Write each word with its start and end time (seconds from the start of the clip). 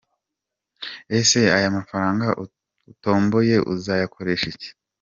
Ese 1.17 1.39
aya 1.57 1.69
mafaranga 1.77 2.27
utomboye 2.91 3.55
uzayakoresha 3.73 4.45
iki?. 4.53 4.69